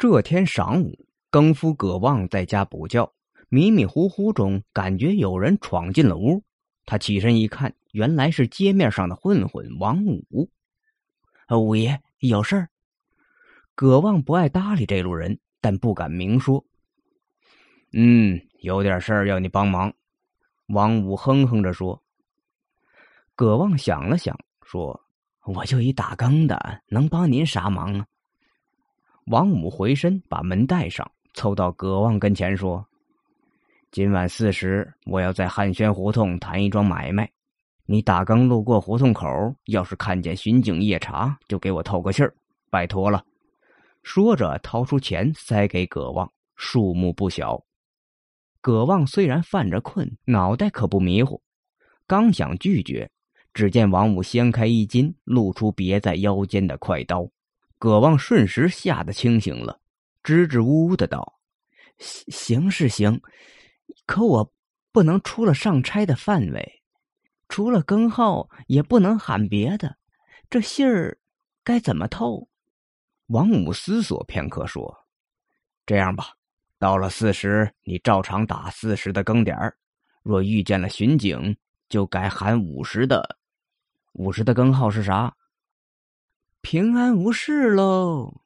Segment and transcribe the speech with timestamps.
[0.00, 0.98] 这天晌午，
[1.28, 3.12] 更夫葛旺在家补觉，
[3.50, 6.42] 迷迷糊糊中感觉有人闯进了屋。
[6.86, 10.48] 他起身一看，原来是街面上的混混王五。
[11.50, 12.70] 五爷有事儿？
[13.74, 16.64] 葛旺不爱搭理这路人，但不敢明说。
[17.92, 19.92] 嗯，有点事儿要你帮忙。
[20.68, 22.02] 王五哼哼着说。
[23.34, 24.98] 葛旺想了想，说
[25.44, 28.06] ：“我就一打更的，能帮您啥忙啊？”
[29.30, 32.84] 王五回身把门带上，凑到葛望跟前说
[33.92, 37.30] ：“今晚四时，我要在汉轩胡同谈一桩买卖。
[37.86, 39.28] 你打更路过胡同口，
[39.66, 42.34] 要是看见巡警夜查，就给我透个信儿，
[42.70, 43.24] 拜托了。”
[44.02, 47.62] 说着，掏出钱塞给葛望，数目不小。
[48.60, 51.40] 葛望虽然犯着困，脑袋可不迷糊，
[52.04, 53.08] 刚想拒绝，
[53.54, 57.30] 只见王五掀开衣襟，露出别在腰间的快刀。
[57.80, 59.80] 葛旺瞬时吓得清醒了，
[60.22, 61.40] 支支吾吾的道
[61.96, 63.22] ：“行是行，
[64.04, 64.52] 可我
[64.92, 66.82] 不能出了上差的范围，
[67.48, 69.96] 除了更号也不能喊别的，
[70.50, 71.16] 这信儿
[71.64, 72.50] 该怎么透？”
[73.28, 75.06] 王五思索片刻说
[75.86, 76.34] ：“这样吧，
[76.78, 79.72] 到了巳时，你照常打巳时的更点儿；
[80.22, 81.56] 若遇见了巡警，
[81.88, 83.38] 就改喊午时的。
[84.12, 85.34] 午时的更号是啥？”
[86.62, 88.42] 平安无事喽，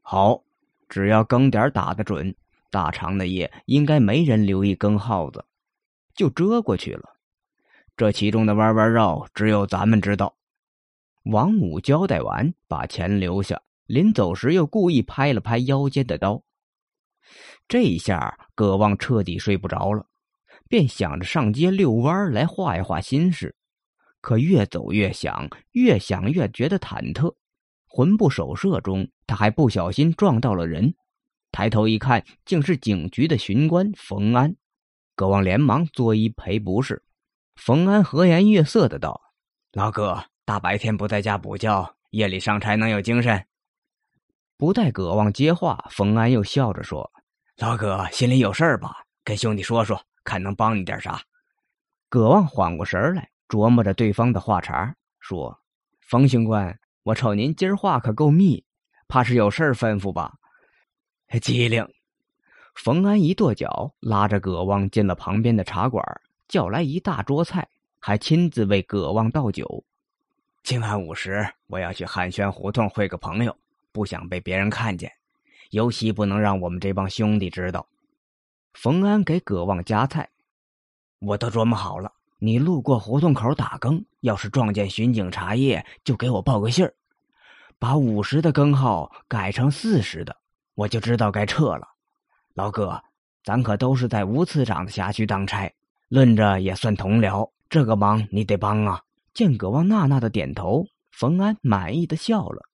[0.00, 0.42] 好，
[0.88, 2.34] 只要更点打得准，
[2.70, 5.44] 大长的夜应该没人留意更号子，
[6.14, 7.16] 就遮过去了。
[7.96, 10.34] 这其中的弯弯绕，只有咱们知道。
[11.24, 16.42] 王五交代完，把钱留下，临走时又故意拍了拍腰间的刀。
[17.68, 20.06] 这一下，葛旺彻底睡不着了，
[20.66, 23.54] 便想着上街遛弯来画一画心事。
[24.24, 27.34] 可越走越想，越想越觉得忐忑，
[27.86, 30.94] 魂不守舍中，他还不小心撞到了人。
[31.52, 34.56] 抬头一看，竟是警局的巡官冯安。
[35.14, 37.04] 葛望连忙作揖赔不是。
[37.56, 39.20] 冯安和颜悦色的道
[39.72, 43.44] ：“老葛，大白天不在家补觉，夜里上差能有精神？”
[44.56, 47.12] 不待葛望接话，冯安又笑着说
[47.60, 49.04] ：“老葛心里有事儿吧？
[49.22, 51.20] 跟兄弟说说，看能帮你点啥。”
[52.08, 53.28] 葛望缓过神来。
[53.48, 55.60] 琢磨着对方的话茬，说
[56.00, 58.64] ：“冯巡官，我瞅您今儿话可够密，
[59.08, 60.34] 怕是有事儿吩咐吧？”
[61.40, 61.86] 机灵。
[62.74, 66.04] 冯安一跺脚，拉着葛望进了旁边的茶馆，
[66.48, 67.68] 叫来一大桌菜，
[68.00, 69.84] 还亲自为葛望倒酒。
[70.62, 73.56] 今晚午时，我要去汉轩胡同会个朋友，
[73.92, 75.12] 不想被别人看见，
[75.70, 77.86] 尤其不能让我们这帮兄弟知道。
[78.72, 80.28] 冯安给葛望夹菜，
[81.20, 82.12] 我都琢磨好了。
[82.44, 86.92] 你路过胡同口打更，要是撞见巡警查夜，就给我报个信儿，
[87.78, 90.36] 把五十的更号改成四十的，
[90.74, 91.88] 我就知道该撤了。
[92.52, 93.02] 老哥，
[93.42, 95.72] 咱可都是在吴次长的辖区当差，
[96.08, 99.00] 论着也算同僚，这个忙你得帮啊！
[99.32, 102.68] 见葛望纳纳的点头，冯安满意的笑了。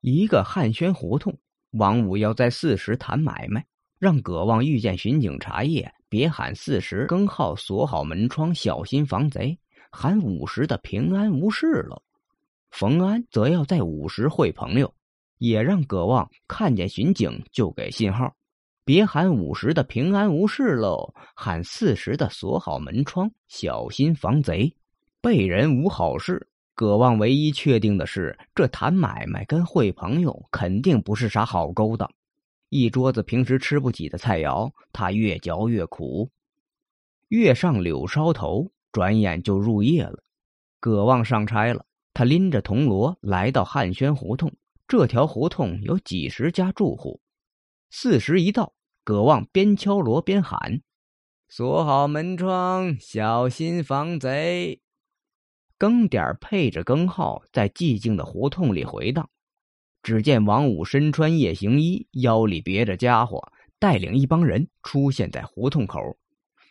[0.00, 1.36] 一个汉轩胡同，
[1.72, 3.66] 王五要在四十谈买卖，
[3.98, 5.92] 让葛望遇见巡警查夜。
[6.08, 9.58] 别喊四十更号，锁好门窗，小心防贼。
[9.90, 12.02] 喊五十的平安无事了。
[12.70, 14.92] 冯安则要在五时会朋友，
[15.38, 18.34] 也让葛望看见巡警就给信号。
[18.84, 24.72] 别喊五十的平安无事喽，喊四十的锁好门窗，小心防贼。
[25.20, 26.46] 被人无好事。
[26.74, 32.08] 葛望唯一确定的是，这谈买卖跟会朋友肯定不是啥好勾当。
[32.78, 36.30] 一桌子平时吃不起的菜肴，他越嚼越苦。
[37.28, 40.22] 月上柳梢头，转眼就入夜了。
[40.78, 44.52] 葛旺上差了，他拎着铜锣来到汉轩胡同。
[44.86, 47.20] 这条胡同有几十家住户。
[47.90, 50.80] 四时一到，葛旺边敲锣边喊
[51.48, 54.80] ：“锁好门窗，小心防贼。”
[55.78, 59.28] 更点配着更号，在寂静的胡同里回荡。
[60.06, 63.42] 只见王五身穿夜行衣，腰里别着家伙，
[63.76, 66.00] 带领一帮人出现在胡同口。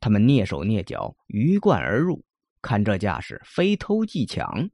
[0.00, 2.24] 他们蹑手蹑脚，鱼贯而入，
[2.62, 4.70] 看这架势，非偷即抢。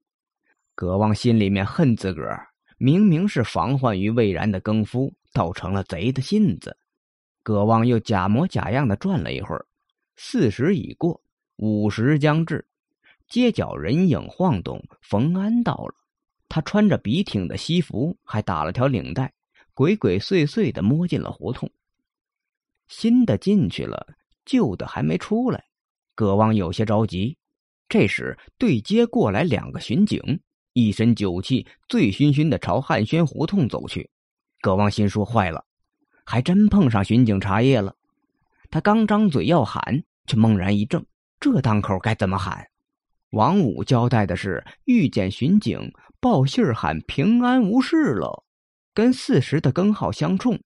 [0.77, 2.47] 葛望心里面恨自个儿，
[2.79, 6.77] 明明是防患于未然的更夫，倒成了贼的信子。
[7.43, 9.67] 葛望又假模假样的转了一会儿，
[10.15, 11.21] 四时已过，
[11.57, 12.65] 五时将至，
[13.29, 15.95] 街角人影晃动，冯安到了。
[16.49, 19.33] 他穿着笔挺的西服，还打了条领带，
[19.73, 21.71] 鬼鬼祟祟的摸进了胡同。
[22.89, 24.07] 新的进去了，
[24.45, 25.65] 旧的还没出来，
[26.15, 27.37] 葛旺有些着急。
[27.89, 30.21] 这时对街过来两个巡警，
[30.73, 34.11] 一身酒气，醉醺醺的朝汉轩胡同走去。
[34.61, 35.65] 葛望心说：“坏了，
[36.25, 37.95] 还真碰上巡警查夜了。”
[38.71, 41.05] 他刚张嘴要喊，却猛然一怔，
[41.39, 42.67] 这当口该怎么喊？
[43.31, 45.93] 王五交代的是遇见巡警
[46.25, 48.45] 报信儿喊平安无事了，
[48.95, 50.59] 跟四十的更号相冲。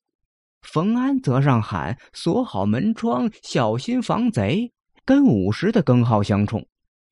[0.63, 4.71] 冯安则让喊锁好门窗，小心防贼，
[5.05, 6.65] 跟五十的更号相冲。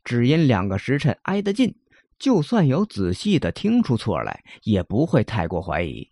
[0.04, 1.74] 只因两个时辰挨得近，
[2.20, 6.08] 就算有仔细的听出错来，也不会太过怀疑。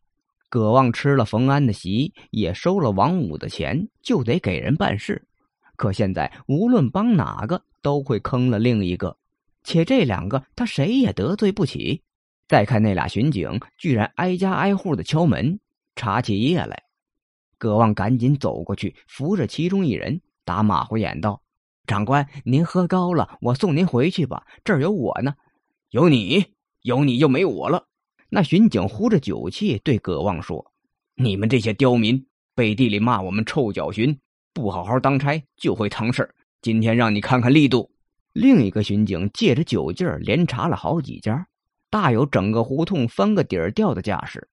[0.49, 5.25] 葛望吃了冯安的席，也收了王五的钱，就得给人办事。
[5.77, 9.17] 可现在无论帮哪个，都会坑了另一个。
[9.63, 12.03] 且这两个他谁也得罪不起。
[12.47, 15.59] 再看那俩巡警，居然挨家挨户的敲门，
[15.97, 16.85] 查起夜来。
[17.57, 21.43] 葛望赶紧走过去，扶着其中一人，打马虎眼道
[21.87, 24.47] ：“长官，您喝高了，我送您回去吧。
[24.63, 25.35] 这儿有我呢，
[25.91, 26.45] 有你，
[26.83, 27.87] 有你就没我了。”
[28.29, 30.73] 那巡警呼着酒气对葛望说
[31.17, 34.19] ：“你们这些刁民，背地里骂我们臭脚巡，
[34.53, 37.91] 不好好当差就会成事今天让你看看力度。”
[38.35, 41.47] 另一个巡警借着酒劲儿，连查了好几家，
[41.95, 44.49] 大有整个胡同翻个底儿掉的架势。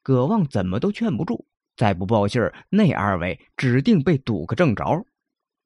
[0.00, 1.44] 葛望怎么都劝不住，
[1.76, 5.04] 再不报信儿，那二位指定被堵个正着。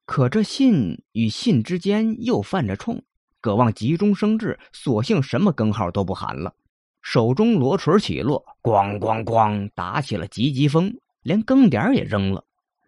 [0.07, 3.03] 可这信与信之间又犯着冲，
[3.43, 6.55] 葛望急中生智，索性什么更号都不喊了，
[7.03, 12.43] 手中罗锤起落，咣咣咣，打起了急急风，连更点也扔了。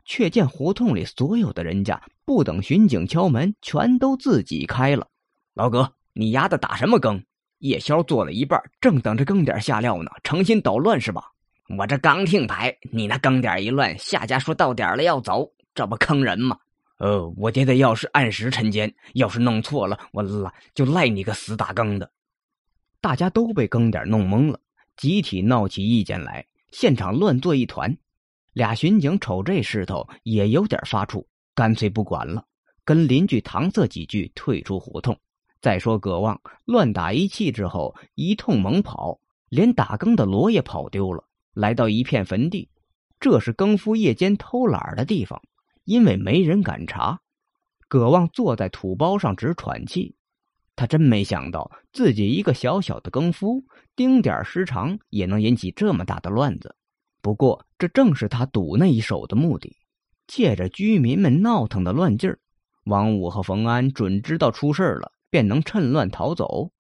[0.06, 5.06] 却见胡同里所有的人家，不等巡警敲门，全都自己开了。
[5.52, 7.22] 老葛，你丫的打什么更？
[7.60, 11.30] 夜宵做了一半，正等着更点下料呢，成心捣乱是吧？
[11.78, 16.58] 我这刚听牌，你那更点一乱，下家说到点了要走，这不坑人吗？
[16.98, 22.10] 呃，我爹的要是按时晨间，要是弄错了，我赖就赖你个死打更的。
[23.00, 24.60] 大家都被更点弄懵了，
[24.96, 27.96] 集体闹起意见来，现场乱作一团。
[28.52, 31.24] 俩巡警瞅这势头，也有点发怵，
[31.54, 32.44] 干脆不管了，
[32.84, 35.16] 跟邻居搪塞几句，退出胡同。
[35.60, 41.24] 再说葛望乱打一气之后，一通猛跑，连打更的锣也跑丢了。
[41.52, 42.70] 来到一片坟地，
[43.18, 45.42] 这是更夫夜间偷懒的地方，
[45.84, 47.20] 因为没人敢查。
[47.88, 50.14] 葛望坐在土包上直喘气，
[50.76, 53.64] 他真没想到自己一个小小的更夫，
[53.96, 56.74] 丁点失常也能引起这么大的乱子。
[57.20, 59.76] 不过，这正是他赌那一手的目的。
[60.26, 62.38] 借着居民们闹腾的乱劲儿，
[62.84, 66.70] 王五和冯安准知道出事了，便能趁乱逃走。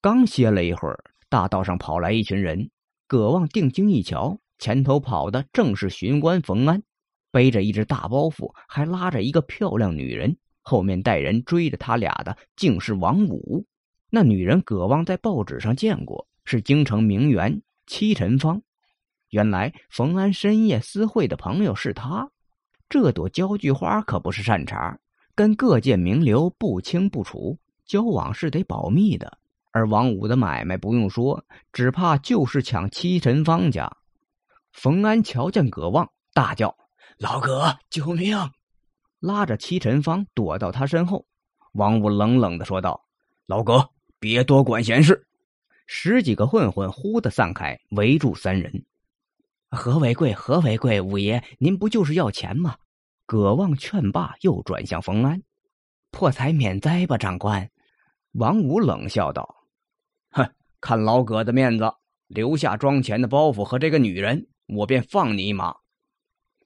[0.00, 2.68] 刚歇了一会儿，大道上跑来一群人。
[3.06, 6.82] 葛望定睛一瞧，前头跑的正是巡官冯安，
[7.30, 10.36] 背着一只大包袱，还拉着一个漂亮女人。
[10.62, 13.64] 后面带人追着他俩的，竟是王五。
[14.10, 18.62] 那女人，葛望在报纸上见过，是京城名媛戚晨芳。
[19.30, 22.30] 原来冯安深夜私会的朋友是他，
[22.88, 24.98] 这朵交际花可不是善茬，
[25.34, 29.38] 跟各界名流不清不楚，交往是得保密的。
[29.72, 33.90] 而王五的买卖不用说，只怕就是抢七陈方家。
[34.72, 36.76] 冯安瞧见葛望，大叫
[37.18, 38.38] ：“老葛，救命！”
[39.18, 41.26] 拉着七陈方躲到他身后。
[41.72, 43.04] 王五冷冷的说道
[43.46, 43.90] ：“老葛，
[44.20, 45.26] 别多管闲事。”
[45.86, 48.84] 十几个混混忽的散开，围住三人。
[49.70, 50.32] 何为贵？
[50.32, 51.00] 何为贵？
[51.00, 52.76] 五爷，您不就是要钱吗？
[53.26, 55.42] 葛望劝罢，又转向冯安
[56.12, 57.68] ：“破财免灾吧，长官。”
[58.34, 59.64] 王五冷笑道
[60.30, 60.48] ：“哼，
[60.80, 61.92] 看老葛的面子，
[62.26, 65.74] 留下装钱的包袱和这个女人，我便放你一马。”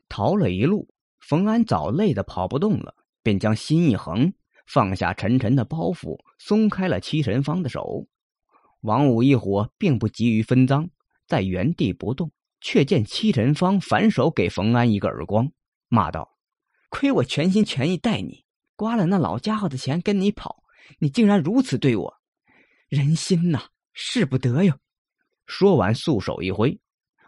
[0.09, 0.89] 逃了一路，
[1.21, 4.33] 冯安早累得跑不动了，便将心一横，
[4.67, 8.07] 放下沉沉的包袱，松开了七神方的手。
[8.81, 10.89] 王五一伙并不急于分赃，
[11.27, 12.31] 在原地不动。
[12.61, 15.49] 却见戚晨芳反手给冯安一个耳光，
[15.87, 16.37] 骂道
[16.91, 18.45] ：“亏我全心全意待你，
[18.75, 20.65] 刮了那老家伙的钱跟你跑，
[20.99, 22.15] 你竟然如此对我，
[22.89, 24.79] 人心呐，使不得哟！”
[25.47, 26.79] 说完，素手一挥，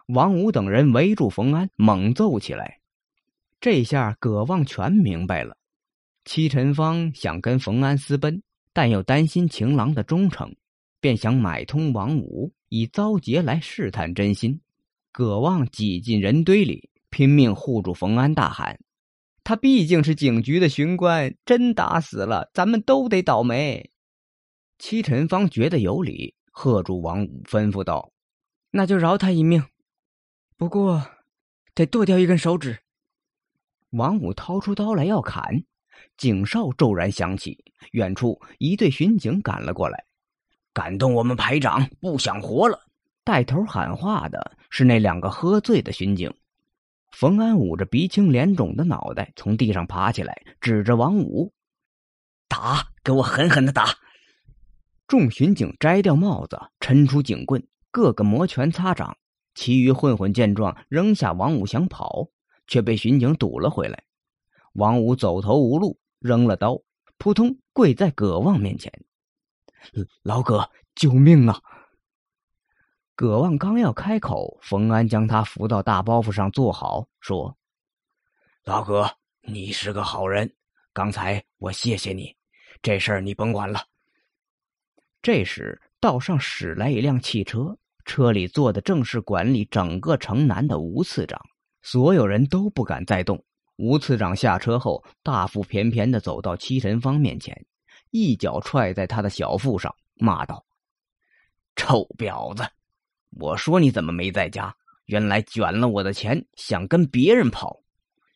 [0.07, 2.79] 王五等人围住冯安，猛揍起来。
[3.59, 5.57] 这下葛望全明白了，
[6.25, 8.41] 戚晨芳想跟冯安私奔，
[8.73, 10.55] 但又担心情郎的忠诚，
[10.99, 14.59] 便想买通王五，以遭劫来试探真心。
[15.11, 18.79] 葛望挤进人堆里，拼命护住冯安，大喊
[19.43, 23.91] ：“他毕竟是警局的巡官，真打死了，咱们都得倒霉。”
[24.77, 28.11] 戚晨芳觉得有理，喝住王五，吩咐道
[28.71, 29.63] ：“那就饶他一命，
[30.57, 31.05] 不过
[31.75, 32.79] 得剁掉一根手指。”
[33.91, 35.63] 王五掏出刀来要砍，
[36.17, 40.05] 警哨骤然响起，远处一队巡警赶了过来，
[40.73, 42.79] 敢动我们排长，不想活了！
[43.23, 46.33] 带头喊话的是那两个喝醉的巡警。
[47.11, 51.53] 冯安捂着鼻青脸肿的脑袋从地上爬起来，指着王五
[52.47, 53.85] ：“打，给我狠狠的打！”
[55.07, 59.17] 众巡警摘掉帽子，抻出警棍，个个摩拳擦掌。
[59.53, 62.29] 其余混混见状，扔下王五想跑，
[62.65, 64.03] 却被巡警堵了回来。
[64.73, 66.81] 王五走投无路，扔了刀，
[67.17, 68.89] 扑通跪在葛望面前
[70.23, 71.61] ：“老葛，救命啊！”
[73.21, 77.55] 葛望刚要开口，冯安将他扶到大包袱上坐好，说
[78.65, 79.07] ：“老葛，
[79.41, 80.51] 你是个好人，
[80.91, 82.35] 刚才我谢谢你，
[82.81, 83.79] 这事儿你甭管了。”
[85.21, 91.39] 这时，道上驶来一辆汽车，车里坐的正是管理整个城南的吴次长。
[91.83, 93.45] 所有人都不敢再动。
[93.75, 97.55] 吴次长下车后，大腹便便的走到戚晨芳面前，
[98.09, 100.65] 一脚踹在他的小腹上，骂道
[101.77, 102.67] ：“臭婊子！”
[103.31, 104.75] 我说你怎么没在家？
[105.05, 107.81] 原来卷了我的钱，想跟别人跑。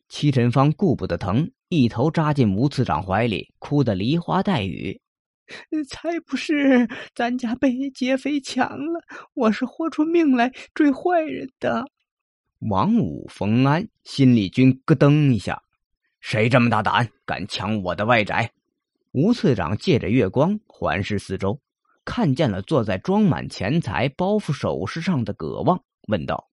[0.08, 5.00] 戚晨芳顾不得疼，一头扎进吴次长怀里，哭得梨花带雨。
[5.88, 9.00] 才不是，咱家被劫匪抢了，
[9.34, 11.84] 我是豁出命来追坏人的。
[12.58, 15.62] 王五、冯安心里均咯噔一下，
[16.20, 18.52] 谁这么大胆，敢抢我的外宅？
[19.12, 21.60] 吴次长借着月光环视四周。
[22.06, 26.48] 看见了坐在装满钱财包袱首饰上的葛望，问道：“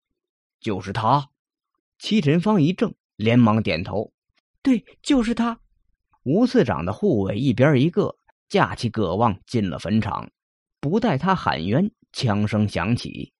[0.59, 1.29] 就是他？”
[1.99, 4.11] 戚晨芳一怔，连忙点头
[4.63, 5.57] ：“对，就是他。”
[6.25, 8.17] 吴次长的护卫一边一个
[8.49, 10.29] 架起葛望进了坟场，
[10.79, 13.31] 不待他喊冤，枪声响起。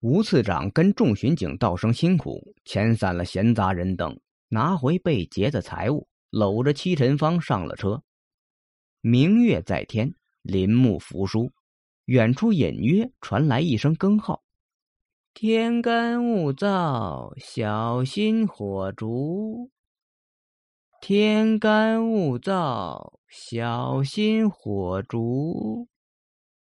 [0.00, 8.02] 吴次长跟众巡警道声辛苦，遣散了闲杂人等，拿回被劫的财物，搂着戚晨芳上了车。
[9.02, 10.14] 明月在天。
[10.42, 11.52] 林木扶疏，
[12.06, 14.42] 远处隐约传来一声更号
[15.34, 19.70] ：“天干物燥，小心火烛。
[21.00, 25.88] 天干物燥，小心火烛。”